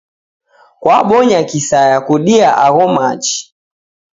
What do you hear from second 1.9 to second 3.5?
kudia agho machi